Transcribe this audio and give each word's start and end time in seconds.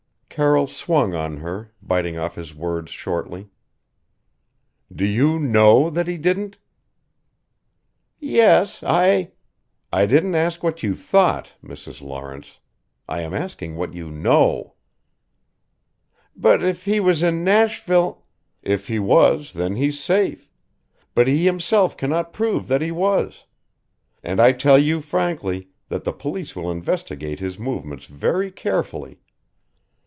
Carroll 0.33 0.65
swung 0.67 1.13
on 1.13 1.35
her, 1.39 1.71
biting 1.81 2.17
off 2.17 2.35
his 2.35 2.55
words 2.55 2.89
shortly: 2.89 3.49
"Do 4.89 5.03
you 5.05 5.37
know 5.37 5.89
that 5.89 6.07
he 6.07 6.17
didn't?" 6.17 6.57
"Yes 8.17 8.81
I" 8.81 9.33
"I 9.91 10.05
didn't 10.05 10.35
ask 10.35 10.63
what 10.63 10.83
you 10.83 10.95
thought, 10.95 11.51
Mrs. 11.61 12.01
Lawrence. 12.01 12.59
I 13.09 13.19
am 13.23 13.33
asking 13.33 13.75
what 13.75 13.93
you 13.93 14.09
know!" 14.09 14.75
"But 16.33 16.63
if 16.63 16.85
he 16.85 17.01
was 17.01 17.21
in 17.21 17.43
Nashville" 17.43 18.23
"If 18.73 18.87
he 18.87 18.99
was, 18.99 19.51
then 19.51 19.75
he's 19.75 19.99
safe. 19.99 20.49
But 21.13 21.27
he 21.27 21.43
himself 21.43 21.97
cannot 21.97 22.31
prove 22.31 22.69
that 22.69 22.81
he 22.81 22.89
was. 22.91 23.43
And 24.23 24.39
I 24.39 24.53
tell 24.53 24.79
you 24.79 25.01
frankly 25.01 25.71
that 25.89 26.05
the 26.05 26.13
police 26.13 26.55
will 26.55 26.71
investigate 26.71 27.41
his 27.41 27.59
movements 27.59 28.05
very 28.05 28.49
carefully. 28.49 29.19